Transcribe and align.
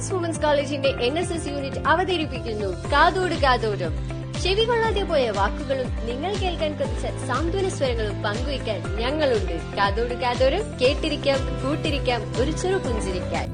Saints 0.00 0.14
women's 0.14 0.40
കോളേജിന്റെ 0.40 0.90
N 1.06 1.14
S 1.18 1.32
S 1.32 1.48
unit 1.48 1.80
അവതരിപ്പിക്കുന്നു. 1.92 2.68
കാതോട് 2.92 3.34
കാതോടും 3.34 3.92
ചെവി 4.42 4.64
കൊള്ളാതെ 4.64 5.02
പോയ 5.02 5.24
വാക്കുകളും 5.30 5.88
നിങ്ങൾ 6.08 6.32
കേൾക്കാൻ 6.42 6.72
കുറച്ച് 6.78 7.08
സാന്ത്വന 7.26 7.68
സ്വരങ്ങളും 7.68 8.22
പങ്കുവയ്ക്കാൻ 8.22 8.78
ഞങ്ങളുണ്ട്. 9.00 9.76
കാതോട് 9.76 10.14
കാതോരം 10.14 10.62
കേട്ടിരിക്കാം 10.80 11.40
കൂട്ടിരിക്കാം 11.64 12.22
ഒരു 12.42 12.50
ചെറു 12.50 12.78
പുഞ്ചിരിക്കാൻ. 12.86 13.46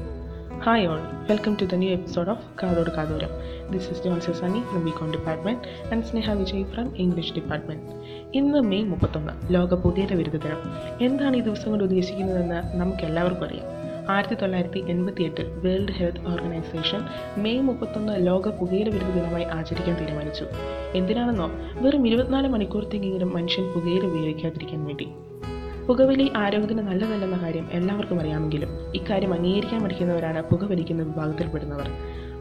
Hi 0.65 0.87
all 0.87 1.01
welcome 1.29 1.57
to 1.61 1.65
the 1.65 1.75
new 1.75 1.89
episode 1.89 2.29
of 2.29 2.45
കാതോട് 2.63 2.91
കാതോരം. 2.97 3.31
This 3.71 3.89
is 3.91 4.01
John 4.05 4.19
Sunny 4.41 4.61
from 4.69 4.85
B.Com 4.85 5.11
department 5.11 5.61
and 5.91 6.05
Sneha 6.05 6.31
Vijay 6.31 6.63
from 6.63 6.97
English 6.97 7.33
department 7.33 7.87
ഇന്ന് 8.37 8.61
മെയ് 8.61 8.83
മുപ്പത്തൊന്ന് 8.83 9.53
ലോക 9.53 9.73
പുതിയ 9.73 10.05
വിരുദ്ധ 10.05 10.37
ദിനം. 10.37 10.61
എന്താണ് 11.01 11.37
ഈ 11.37 11.41
ദിവസം 11.41 11.69
കൊണ്ട് 11.69 11.83
ഉദ്ദേശിക്കുന്നതെന്ന് 11.83 12.61
നമുക്ക് 12.75 13.03
എല്ലാവർക്കും 13.03 13.45
അറിയാം. 13.45 13.76
ആയിരത്തി 14.09 14.35
തൊള്ളായിരത്തി 14.35 14.79
എൺപത്തി 14.79 15.23
എട്ടിൽ 15.23 15.45
വേൾഡ് 15.45 15.91
ഹെൽത്ത് 15.91 16.27
ഓർഗനൈസേഷൻ 16.27 16.99
മെയ് 17.37 17.61
മുപ്പത്തൊന്ന് 17.61 18.27
ലോക 18.27 18.49
പുകയില 18.49 18.89
വിരുദ്ധ 18.89 19.13
ദിനമായി 19.13 19.43
ആചരിക്കാൻ 19.43 19.99
തീരുമാനിച്ചു. 19.99 20.45
എന്തിനാണെന്നോ 20.95 21.51
വെറും 21.73 22.07
ഇരുപത്തിനാല് 22.07 22.47
മണിക്കൂറത്തേക്കെങ്കിലും 22.47 23.33
മനുഷ്യൻ 23.35 23.65
പുകയില 23.73 24.05
ഉപയോഗിക്കാതിരിക്കാൻ 24.05 24.85
വേണ്ടി. 24.85 25.07
പുകവലി 25.87 26.31
ആരോഗ്യത്തിന് 26.35 26.79
നല്ലതല്ലെന്ന 26.79 27.39
കാര്യം 27.41 27.69
എല്ലാവർക്കും 27.71 28.21
അറിയാമെങ്കിലും 28.21 28.69
ഇക്കാര്യം 28.95 29.33
അംഗീകരിക്കാൻ 29.33 29.83
പഠിക്കുന്നവരാണ് 29.83 30.43
പുകവലിക്കുന്ന 30.43 31.03
വിഭാഗത്തിൽപ്പെടുന്നവർ. 31.03 31.89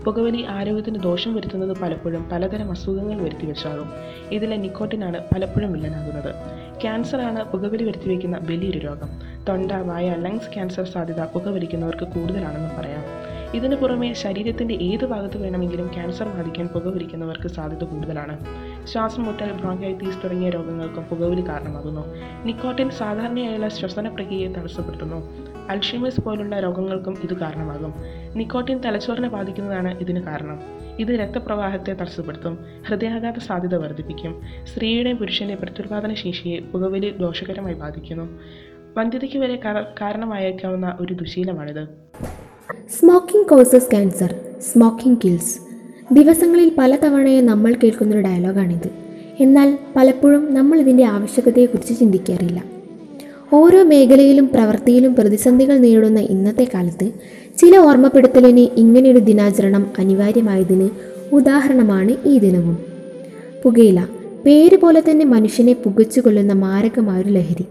പുകവലി 0.05 0.45
ആരോഗ്യത്തിന് 0.48 1.03
ദോഷം 1.03 1.34
വരുത്തുന്നത് 1.34 1.77
പലപ്പോഴും 1.83 2.28
പലതരം 2.33 2.70
അസുഖങ്ങൾ 2.70 3.23
വരുത്തിവെച്ചാകും 3.23 3.91
ഇതിലെ 4.30 4.56
നിക്കോട്ടിനാണ് 4.56 5.20
പലപ്പോഴും 5.34 5.73
വില്ലനാകുന്നത്. 5.73 6.34
ക്യാൻസറാണ് 6.80 7.45
പുകവലി 7.45 7.84
വരുത്തിവെക്കുന്ന 7.84 8.37
വലിയൊരു 8.37 8.78
രോഗം. 8.78 9.36
തൊണ്ട 9.48 9.73
വായ 9.73 10.14
ലങ്സ് 10.14 10.55
ക്യാൻസർ 10.55 10.84
സാധ്യത 10.84 11.20
പുകവലിക്കുന്നവർക്ക് 11.24 12.05
കൂടുതലാണെന്ന് 12.05 12.74
പറയാം. 12.78 13.05
ഇതിനു 13.55 13.77
പുറമെ 13.77 14.12
ശരീരത്തിന്റെ 14.12 14.74
ഏത് 14.74 15.05
ഭാഗത്ത് 15.05 15.42
വേണമെങ്കിലും 15.42 15.86
ക്യാൻസർ 15.86 16.28
ബാധിക്കാൻ 16.28 16.66
പുകവലിക്കുന്നവർക്ക് 16.66 17.48
സാധ്യത 17.48 17.84
കൂടുതലാണ്. 17.84 18.38
ശ്വാസം 18.86 19.22
മുട്ടൽ 19.22 19.53
ബ്രോങ്കൈറ്റീസ് 19.53 20.25
തുടങ്ങിയ 20.25 20.50
രോഗങ്ങൾക്കും 20.50 21.05
പുകവലി 21.05 21.48
കാരണമാകുന്നു. 21.48 22.14
നിക്കോട്ടിൻ 22.44 22.91
സാധാരണയായുള്ള 22.91 23.69
ശ്വസന 23.69 24.08
പ്രക്രിയയെ 24.08 24.53
തടസ്സപ്പെടുത്തുന്നു. 24.53 25.47
അൽഷിമേഴ്സ് 25.70 26.20
പോലുള്ള 26.20 26.60
രോഗങ്ങൾക്കും 26.60 27.16
ഇത് 27.25 27.34
കാരണമാകും. 27.34 27.94
നിക്കോട്ടിൻ 28.34 28.78
തലച്ചോറിനെ 28.78 29.28
ബാധിക്കുന്നതാണ് 29.28 29.98
ഇതിന് 29.98 30.22
കാരണം. 30.22 30.60
ഇത് 30.98 31.08
രക്തപ്രവാഹത്തെ 31.08 31.92
തടസ്സപ്പെടുത്തും 31.92 32.58
ഹൃദയാഘാത 32.88 33.38
സാധ്യത 33.38 33.75
വർദ്ധിപ്പിക്കും 33.75 34.42
സ്ത്രീയുടെയും 34.64 35.16
പുരുഷന്റെ 35.16 35.55
പ്രത്യുൽപാദന 35.55 36.14
ശേഷിയെ 36.14 36.60
പുകവലി 36.60 37.10
ദോഷകരമായി 37.10 37.75
ബാധിക്കുന്നു. 37.75 38.38
വന്ധ്യതയ്ക്ക് 38.98 39.39
വരെ 39.39 39.61
കാര- 39.64 39.98
കാരണമായേക്കാവുന്ന 40.00 40.97
ഒരു 41.00 41.14
ദുശീലമാണിത്. 41.14 41.89
Smoking 43.00 43.47
causes 43.47 43.91
cancer 43.91 44.34
smoking 44.61 45.19
kills 45.25 45.58
ദിവസങ്ങളിൽ 46.14 46.72
പലതവണയെ 46.78 47.41
നമ്മൾ 47.41 47.75
കേൾക്കുന്നൊരു 47.75 48.22
ഡയലോഗാണിത്. 48.22 48.91
എന്നാൽ 49.41 49.78
പലപ്പോഴും 49.97 50.55
നമ്മൾ 50.55 50.80
ഇതിന്റെ 50.80 51.05
ആവശ്യകതയെക്കുറിച്ച് 51.05 51.98
ചിന്തിക്കാറില്ല. 51.98 52.64
ഓരോ 53.53 53.83
മേഖലയിലും 53.83 54.48
പ്രവൃത്തിയിലും 54.48 55.14
പ്രതിസന്ധികൾ 55.14 55.78
നേരിടുന്ന 55.78 56.20
ഇന്നത്തെ 56.20 56.69
കാലത്ത് 56.75 57.12
ചില 57.58 57.77
ഓർമ്മപ്പെടുത്തലിന് 57.77 58.60
ഇങ്ങനെയൊരു 58.60 59.19
ദിനാചരണം 59.19 59.91
അനിവാര്യമായതിന് 59.98 60.91
ഉദാഹരണമാണ് 61.33 62.16
ഈ 62.27 62.38
ദിനവും. 62.38 62.78
പുകയില. 63.64 64.06
പേര് 64.47 64.77
പോലെ 64.77 65.03
തന്നെ 65.10 65.25
മനുഷ്യനെ 65.25 65.72
പുകച്ചു 65.72 66.20
കൊല്ലുന്ന 66.20 66.53
മാരകമായൊരു 66.53 67.28
ലഹരി. 67.28 67.64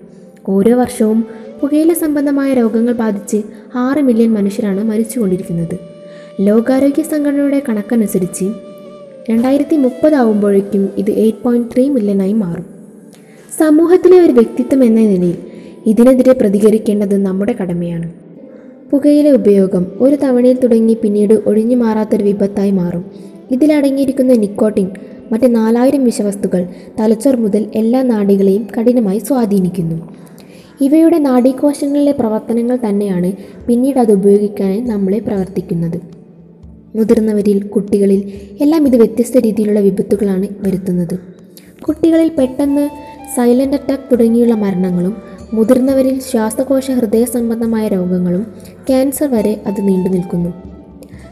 ഓരോ 0.49 0.77
വർഷവും 0.77 1.25
പുകയില 1.61 1.93
സംബന്ധമായ 1.93 2.53
രോഗങ്ങൾ 2.53 2.93
ബാധിച്ച് 2.93 3.41
ആറ് 3.75 3.99
മില്യൺ 3.99 4.33
മനുഷ്യരാണ് 4.33 4.83
മരിച്ചുകൊണ്ടിരിക്കുന്നത്. 4.83 5.79
ലോകാരോഗ്യ 6.41 7.03
സംഘടനയുടെ 7.03 7.61
കണക്കനുസരിച്ച് 7.69 8.45
രണ്ടായിരത്തി 9.29 9.75
മുപ്പതാവുമ്പോഴേക്കും 9.75 10.89
ഇത് 10.97 11.11
എയ്റ്റ് 11.11 11.43
പോയിന്റ് 11.43 11.67
ത്രീ 11.73 11.89
മില്യണായി 11.89 12.33
മാറും. 12.33 12.65
സമൂഹത്തിലെ 13.59 14.19
ഒരു 14.19 14.31
വ്യക്തിത്വം 14.31 14.83
എന്ന 14.83 14.99
നിലയിൽ 14.99 15.37
ഇതിനെതിരെ 15.85 16.31
പ്രതികരിക്കേണ്ടത് 16.31 17.17
നമ്മുടെ 17.17 17.55
കടമയാണ്. 17.61 18.11
പുകയില 18.91 19.29
ഉപയോഗം 19.29 19.91
ഒരു 20.01 20.15
തവണയിൽ 20.15 20.57
തുടങ്ങി 20.63 20.93
പിന്നീട് 20.93 21.33
ഒഴിഞ്ഞു 21.33 21.75
മാറാത്തൊരു 21.75 22.23
വിപത്തായി 22.23 22.71
മാറും. 22.71 23.05
ഇതിലടങ്ങിയിരിക്കുന്ന 23.51 24.33
നിക്കോട്ടിൻ 24.33 24.89
മറ്റ് 25.31 25.55
നാലായിരം 25.55 26.05
വിഷവസ്തുക്കൾ 26.05 26.67
തലച്ചോർ 26.99 27.35
മുതൽ 27.35 27.65
എല്ലാ 27.75 28.01
നാഡികളെയും 28.01 28.67
കഠിനമായി 28.77 29.19
സ്വാധീനിക്കുന്നു. 29.19 30.25
ഇവയുടെ 30.81 31.17
നാഡീകോശങ്ങളിലെ 31.17 32.11
പ്രവർത്തനങ്ങൾ 32.11 32.79
തന്നെയാണ് 32.89 33.31
പിന്നീട് 33.67 33.99
അത് 33.99 34.11
ഉപയോഗിക്കാനായി 34.11 34.81
നമ്മളെ 34.81 35.19
പ്രവർത്തിക്കുന്നത്. 35.19 36.01
മുതിർന്നവരിൽ 36.95 37.67
കുട്ടികളിൽ 37.67 38.31
എല്ലാം 38.61 38.87
ഇത് 38.87 38.95
വ്യത്യസ്ത 38.95 39.37
രീതിയിലുള്ള 39.37 39.79
വിപത്തുകളാണ് 39.79 40.47
വരുത്തുന്നത്. 40.59 41.19
കുട്ടികളിൽ 41.81 42.31
പെട്ടെന്ന് 42.37 42.89
സൈലന്റ് 43.35 43.75
അറ്റാക്ക് 43.75 44.11
തുടങ്ങിയുള്ള 44.11 44.53
മരണങ്ങളും 44.53 45.15
മുതിർന്നവരിൽ 45.53 46.19
ശ്വാസകോശ 46.19 46.91
ഹൃദയ 46.91 47.25
സംബന്ധമായ 47.25 47.87
രോഗങ്ങളും 47.87 48.47
ക്യാൻസർ 48.89 49.31
വരെ 49.31 49.63
അത് 49.67 49.87
നീണ്ടു 49.87 50.09
നിൽക്കുന്നു. 50.09 50.53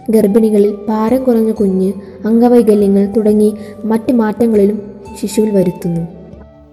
ഗർഭിണികളിൽ 0.09 0.75
ഭാരം 0.89 1.23
കുറഞ്ഞ 1.23 1.51
കുഞ്ഞ് 1.51 1.93
അംഗവൈകല്യങ്ങൾ 2.25 3.05
തുടങ്ങി 3.17 3.53
മറ്റ് 3.85 4.13
മാറ്റങ്ങളിലും 4.13 4.81
ശിശുവിൽ 5.21 5.51
വരുത്തുന്നു. 5.51 6.22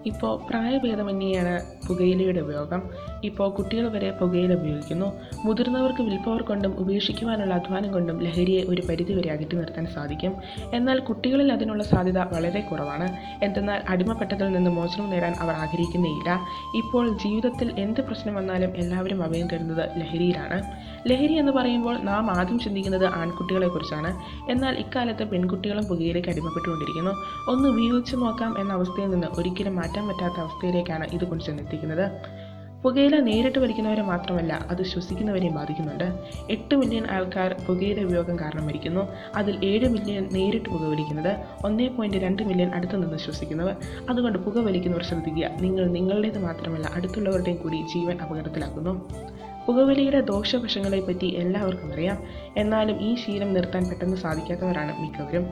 ഇപ്പോൾ 0.07 0.41
പ്രായഭേദമന്യേയാണ് 0.51 1.63
പുകയിലയുടെ 1.89 2.41
ഉപയോഗം. 2.41 2.83
ഇപ്പോൾ 3.25 3.51
കുട്ടികൾ 3.51 3.89
വരെ 3.89 4.11
പുകയില 4.11 4.55
ഉപയോഗിക്കുന്നു. 4.55 5.13
മുതിർന്നവർക്ക് 5.45 6.03
വിൽപ്പവർ 6.03 6.43
കൊണ്ടും 6.43 6.75
ഉപേക്ഷിക്കുവാനുള്ള 6.79 7.55
അധ്വാനം 7.55 7.93
കൊണ്ടും 7.93 8.21
ലഹരിയെ 8.21 8.65
ഒരു 8.69 8.83
പരിധിവരെ 8.89 9.31
അകറ്റി 9.31 9.57
നിർത്താൻ 9.57 9.87
സാധിക്കും. 9.87 10.35
എന്നാൽ 10.75 10.99
കുട്ടികളിൽ 10.99 11.53
അതിനുള്ള 11.53 11.83
സാധ്യത 11.83 12.19
വളരെ 12.19 12.61
കുറവാണ്. 12.61 13.17
എന്തെന്നാൽ 13.45 13.83
അടിമപ്പെട്ടതിൽ 13.89 14.53
നിന്ന് 14.53 14.71
മോചനം 14.71 15.11
നേടാൻ 15.11 15.35
അവർ 15.41 15.55
ആഗ്രഹിക്കുന്നേയില്ല. 15.55 16.41
ഇപ്പോൾ 16.77 17.09
ജീവിതത്തിൽ 17.09 17.81
എന്ത് 17.81 18.01
പ്രശ്നം 18.01 18.35
വന്നാലും 18.35 18.77
എല്ലാവരും 18.77 19.23
അഭയം 19.23 19.49
തരുന്നത് 19.49 19.91
ലഹരിയിലാണ്. 20.01 20.63
ലഹരി 21.11 21.33
എന്ന് 21.33 21.53
പറയുമ്പോൾ 21.53 21.99
നാം 21.99 22.31
ആദ്യം 22.31 22.59
ചിന്തിക്കുന്നത് 22.59 23.07
ആൺകുട്ടികളെക്കുറിച്ചാണ്. 23.07 24.21
എന്നാൽ 24.51 24.75
ഇക്കാലത്ത് 24.79 25.29
പെൺകുട്ടികളും 25.29 25.85
പുകയിലേക്ക് 25.85 26.29
അടിമപ്പെട്ടുകൊണ്ടിരിക്കുന്നു. 26.29 27.11
ഒന്ന് 27.51 27.69
ഉപയോഗിച്ച് 27.69 28.17
നോക്കാം 28.17 28.61
എന്ന 28.61 28.73
അവസ്ഥയിൽ 28.73 29.11
നിന്ന് 29.11 29.27
ഒരിക്കലും 29.39 29.77
മാറ്റാൻ 29.91 30.09
പറ്റാത്ത 30.09 30.35
അവസ്ഥയിലേക്കാണ് 30.41 31.05
ഇത് 31.13 31.25
കൊണ്ട് 31.25 31.45
ചെന്നെത്തിക്കുന്നത്. 31.45 32.05
പുകയില 32.83 33.21
നേരിട്ട് 33.21 33.59
വലിക്കുന്നവരെ 33.59 34.03
മാത്രമല്ല 34.03 34.53
അത് 34.71 34.83
ശ്വസിക്കുന്നവരെയും 34.83 35.55
ബാധിക്കുന്നുണ്ട്. 35.55 36.05
എട്ട് 36.51 36.75
മില്യൺ 36.75 37.07
ആൾക്കാർ 37.11 37.57
പുകയില 37.69 38.05
ഉപയോഗം 38.05 38.39
കാരണം 38.39 38.67
മരിക്കുന്നു. 38.67 39.09
അതിൽ 39.35 39.65
ഏഴ് 39.65 39.89
മില്യൺ 39.89 40.29
നേരിട്ട് 40.33 40.69
പുകവലിക്കുന്നത് 40.71 41.33
ഒന്നേ 41.65 41.89
പോയിന്റ് 41.89 42.17
രണ്ട് 42.17 42.43
മില്യൺ 42.43 42.71
അടുത്ത് 42.75 43.03
നിന്ന് 43.03 43.19
ശ്വസിക്കുന്നവർ. 43.19 43.77
അതുകൊണ്ട് 44.11 44.39
പുകവലിക്കുന്നവർ 44.39 45.05
ശ്രദ്ധിക്കുക. 45.05 45.51
നിങ്ങൾ 45.61 45.87
നിങ്ങളുടേത് 45.87 46.39
മാത്രമല്ല 46.39 46.87
അടുത്തുള്ളവരുടെയും 46.95 47.57
കൂടി 47.57 47.77
ജീവൻ 47.77 48.21
അപകടത്തിലാക്കുന്നു. 48.21 48.95
പുകവലിയുടെ 49.67 50.21
ദോഷവശങ്ങളെപ്പറ്റി 50.21 51.27
എല്ലാവർക്കും 51.27 51.93
അറിയാം. 51.93 52.19
എന്നാലും 52.57 52.97
ഈ 53.01 53.15
ശീലം 53.15 53.53
നിർത്താൻ 53.53 53.85
പെട്ടെന്ന് 53.85 54.17
സാധിക്കാത്തവരാണ് 54.17 55.01
മിക്കവരും. 55.03 55.47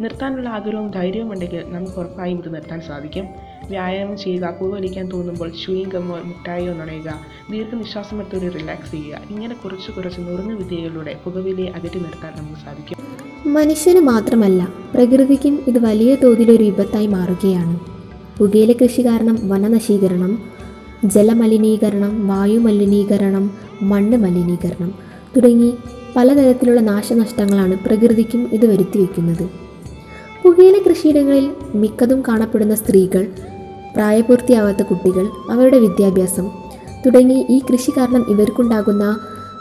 നിർത്താനുള്ള 0.00 0.48
ആഗ്രഹവും 0.48 0.90
ധൈര്യവും 0.90 1.32
ഉണ്ടെങ്കിൽ 1.32 1.64
നമുക്ക് 1.68 1.96
ഉറപ്പായും 1.96 2.38
ഇത് 2.38 2.54
നിർത്താൻ 2.54 2.80
സാധിക്കും. 2.80 3.26
വ്യായാമം 3.68 4.16
ചെയ്യുക 4.16 4.56
പുകവലിക്കാൻ 4.60 5.08
തോന്നുമ്പോൾ 5.12 5.52
ഷൂയിങ് 5.52 5.90
ഗമ്മോ 5.90 6.16
മുട്ടായോ 6.24 6.72
നുണയുക 6.74 7.20
ദീർഘനിശ്വാസം 7.50 8.18
എടുത്തൊരു 8.20 8.52
റിലാക്സ് 8.52 8.90
ചെയ്യുക 8.90 9.20
ഇങ്ങനെ 9.30 9.54
കുറച്ച് 9.54 9.92
കുറച്ച് 9.92 10.20
നുറുങ്ങ് 10.20 10.56
വിദ്യകളിലൂടെ 10.56 11.16
പുകവലിയെ 11.24 11.70
അകറ്റി 11.70 11.98
നിർത്താൻ 11.98 12.32
നമുക്ക് 12.36 12.60
സാധിക്കും. 12.60 12.98
മനുഷ്യന് 13.46 14.00
മാത്രമല്ല 14.00 14.68
പ്രകൃതിക്കും 14.94 15.64
ഇത് 15.66 15.78
വലിയ 15.78 16.14
തോതിലൊരു 16.14 16.64
വിപത്തായി 16.64 17.06
മാറുകയാണ്. 17.06 17.80
പുകയില 18.38 18.72
കൃഷി 18.72 19.06
കാരണം 19.06 19.48
വനനശീകരണം 19.48 20.32
ജലമലിനീകരണം 21.04 22.28
വായുമലിനീകരണം 22.28 23.50
മണ്ണ് 23.82 24.16
മലിനീകരണം 24.16 24.94
തുടങ്ങി 25.36 25.74
പലതരത്തിലുള്ള 26.16 26.80
നാശനഷ്ടങ്ങളാണ് 26.80 27.78
പ്രകൃതിക്കും 27.78 28.48
ഇത് 28.52 28.66
വരുത്തിവെക്കുന്നത്. 28.66 29.64
പുകയില 30.42 30.78
കൃഷിയിടങ്ങളിൽ 30.78 31.50
മിക്കതും 31.74 32.22
കാണപ്പെടുന്ന 32.28 32.74
സ്ത്രീകൾ 32.74 33.26
പ്രായപൂർത്തിയാവാത്ത 33.94 34.82
കുട്ടികൾ 34.82 35.26
അവരുടെ 35.50 35.78
വിദ്യാഭ്യാസം 35.78 36.50
തുടങ്ങി 37.06 37.46
ഈ 37.50 37.58
കൃഷി 37.58 37.90
കാരണം 37.90 38.26
ഇവർക്കുണ്ടാകുന്ന 38.28 39.18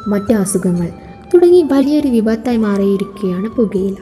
മറ്റ് 0.07 0.33
അസുഖങ്ങൾ 0.33 0.89
തുടങ്ങി 1.33 1.62
വലിയൊരു 1.62 2.07
വിപത്തായി 2.07 2.57
മാറിയിരിക്കുകയാണ് 2.57 3.50
പുകയില. 3.50 3.95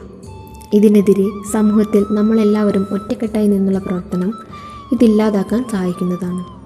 ഇതിനെതിരെ 0.74 1.26
സമൂഹത്തിൽ 1.52 2.06
നമ്മളെല്ലാവരും 2.12 2.88
ഒറ്റക്കെട്ടായി 2.92 3.48
നിന്നുള്ള 3.48 3.80
പ്രവർത്തനം 3.80 4.34
ഇതില്ലാതാക്കാൻ 4.92 5.70
സഹായിക്കുന്നതാണ്. 5.72 6.61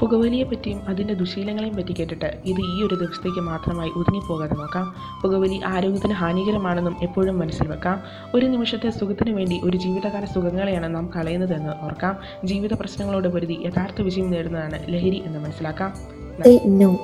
പുകവലിയെ 0.00 0.44
പറ്റിയും 0.44 0.80
അതിന്റെ 0.88 1.14
ദുശീലങ്ങളെയും 1.14 1.76
പറ്റി 1.76 1.92
കേട്ടിട്ട് 1.92 2.24
ഇത് 2.44 2.60
ഈ 2.60 2.82
ഒരു 2.86 2.94
ദിവസത്തേക്ക് 2.94 3.40
മാത്രമായി 3.40 3.90
ഒതുങ്ങിപ്പോകാതെ 3.90 4.54
നോക്കാം. 4.54 4.94
പുകവലി 5.22 5.60
ആരോഗ്യത്തിന് 5.66 6.12
ഹാനികരമാണെന്നും 6.12 6.96
എപ്പോഴും 7.02 7.38
മനസ്സിൽ 7.38 7.68
വെക്കാം. 7.68 8.02
ഒരു 8.34 8.46
നിമിഷത്തെ 8.46 8.90
സുഖത്തിന് 8.90 9.30
വേണ്ടി 9.30 9.60
ഒരു 9.64 9.76
ജീവിതകാല 9.76 10.24
സുഖങ്ങളെയാണ് 10.24 10.94
നാം 10.94 11.10
കളയുന്നതെന്ന് 11.16 11.84
ഓർക്കാം. 11.84 12.18
ജീവിത 12.44 12.72
പ്രശ്നങ്ങളോട് 12.72 13.28
പൊരുതി 13.28 13.52
യഥാർത്ഥ 13.52 14.02
വിജയം 14.02 14.30
നേടുന്നതാണ് 14.30 14.78
ലഹരി 14.88 15.22
എന്ന് 15.26 15.38
മനസ്സിലാക്കാം. 15.38 15.92
നോ. 16.66 16.98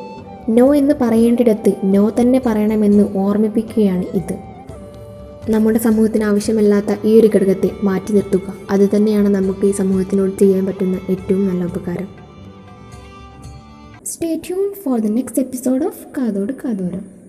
നോ 0.48 0.75
എന്ന് 0.75 0.94
പറയേണ്ടിടത്ത് 1.00 1.72
നോ 1.84 2.10
തന്നെ 2.10 2.42
പറയണമെന്ന് 2.46 3.19
ഓർമ്മിപ്പിക്കുകയാണ് 3.19 4.04
ഇത്. 4.04 4.38
നമ്മുടെ 5.50 5.78
സമൂഹത്തിന് 5.78 6.25
ആവശ്യമില്ലാത്ത 6.25 6.96
ഈ 7.04 7.20
ഒരു 7.20 7.31
ഘടകത്തെ 7.34 7.70
മാറ്റി 7.84 8.12
നിർത്തുക. 8.12 8.54
അതുതന്നെയാണ് 8.70 9.28
നമുക്ക് 9.28 9.66
ഈ 9.66 9.70
സമൂഹത്തിനോട് 9.70 10.38
ചെയ്യാൻ 10.38 10.66
പറ്റുന്ന 10.66 10.98
ഏറ്റവും 11.10 11.48
നല്ല 11.48 11.64
ഉപകാരം. 11.64 12.19
Stay 14.22 14.37
tuned 14.37 14.76
for 14.76 15.00
the 15.00 15.08
next 15.08 15.38
episode 15.38 15.81
of 15.81 15.94
Kadodu 16.12 16.52
Kadoram. 16.52 17.19